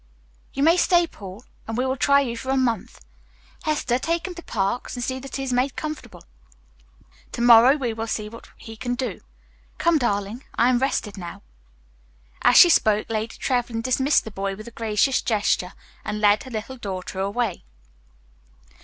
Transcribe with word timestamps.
"You 0.53 0.63
may 0.63 0.77
stay, 0.77 1.05
Paul, 1.05 1.45
and 1.67 1.77
we 1.77 1.85
will 1.85 1.95
try 1.95 2.21
you 2.21 2.35
for 2.35 2.49
a 2.49 2.57
month. 2.57 3.01
Hester, 3.65 3.99
take 3.99 4.27
him 4.27 4.33
to 4.33 4.41
Parks 4.41 4.95
and 4.95 5.03
see 5.03 5.19
that 5.19 5.35
he 5.35 5.43
is 5.43 5.53
made 5.53 5.75
comfortable. 5.75 6.23
Tomorrow 7.31 7.75
we 7.75 7.93
will 7.93 8.07
see 8.07 8.27
what 8.27 8.49
he 8.57 8.75
can 8.75 8.95
do. 8.95 9.21
Come, 9.77 9.99
darling, 9.99 10.43
I 10.55 10.69
am 10.69 10.79
rested 10.79 11.17
now." 11.19 11.43
As 12.41 12.57
she 12.57 12.67
spoke, 12.67 13.11
Lady 13.11 13.37
Trevlyn 13.37 13.83
dismissed 13.83 14.23
the 14.23 14.31
boy 14.31 14.55
with 14.55 14.67
a 14.67 14.71
gracious 14.71 15.21
gesture 15.21 15.73
and 16.03 16.19
led 16.19 16.45
her 16.45 16.49
little 16.49 16.77
daughter 16.77 17.19
away. 17.19 17.63